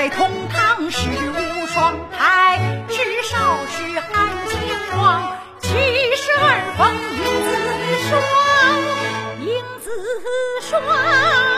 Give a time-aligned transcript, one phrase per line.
[0.00, 4.58] 在同堂是无双太，至少是含情
[4.96, 5.68] 王，七
[6.16, 6.42] 十二
[6.78, 6.80] 风
[7.18, 7.50] 英子
[8.08, 8.18] 双，
[9.46, 9.90] 英子
[10.62, 11.49] 双。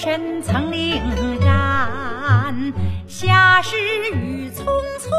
[0.00, 1.02] 身曾令
[1.40, 2.72] 战
[3.08, 3.76] 侠士
[4.12, 4.62] 雨匆
[5.00, 5.10] 匆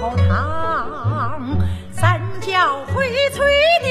[0.00, 1.58] 堂
[1.90, 3.36] 三教会萃
[3.82, 3.86] 的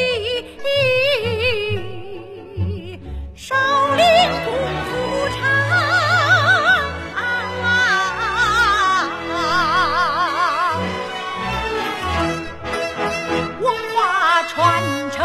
[3.36, 3.56] 少
[3.96, 4.04] 林
[4.46, 4.50] 功
[4.86, 4.90] 夫
[5.36, 5.40] 长，
[13.60, 13.96] 文化
[14.48, 14.56] 传
[15.12, 15.18] 承。